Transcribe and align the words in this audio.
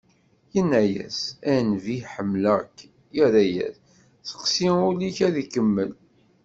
Yenna-as: 0.53 1.19
"A 1.49 1.51
nnbi 1.65 1.97
ḥemmleɣ-k." 2.13 2.77
Yerra-as: 3.15 3.75
"Seqsi 4.27 4.67
ul-ik 4.89 5.17
ad 5.27 5.35
ak-yemmel." 5.41 5.91